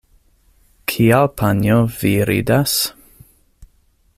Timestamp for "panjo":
1.41-1.77